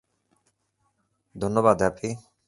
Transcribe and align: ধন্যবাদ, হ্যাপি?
ধন্যবাদ, 1.35 1.77
হ্যাপি? 1.81 2.09